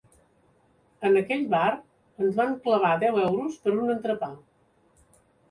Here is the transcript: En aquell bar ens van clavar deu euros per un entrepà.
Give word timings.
En 1.09 1.19
aquell 1.19 1.43
bar 1.51 1.65
ens 1.75 2.39
van 2.39 2.57
clavar 2.65 2.95
deu 3.05 3.21
euros 3.27 3.61
per 3.67 3.75
un 3.77 3.95
entrepà. 3.99 4.33